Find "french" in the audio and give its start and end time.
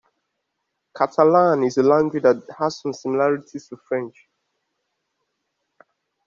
3.87-4.27